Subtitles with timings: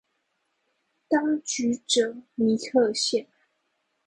[1.07, 3.27] 當局者迷克夏